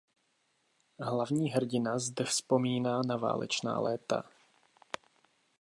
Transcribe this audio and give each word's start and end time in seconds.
Hlavní 0.99 1.49
hrdina 1.49 1.99
zde 1.99 2.25
vzpomíná 2.25 3.01
na 3.07 3.17
válečná 3.17 3.79
léta. 3.79 4.23